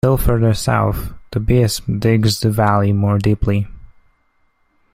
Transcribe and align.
Still 0.03 0.17
further 0.17 0.55
south, 0.55 1.13
the 1.29 1.39
Biesme 1.39 1.99
digs 1.99 2.39
the 2.39 2.49
valley 2.49 2.91
more 2.91 3.19
deeply. 3.19 3.67